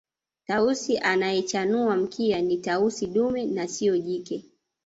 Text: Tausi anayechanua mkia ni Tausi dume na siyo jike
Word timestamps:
Tausi 0.47 0.97
anayechanua 0.97 1.95
mkia 1.95 2.41
ni 2.41 2.57
Tausi 2.57 3.07
dume 3.07 3.45
na 3.45 3.67
siyo 3.67 3.97
jike 3.97 4.43